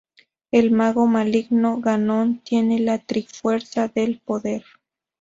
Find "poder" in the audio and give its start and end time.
4.19-4.63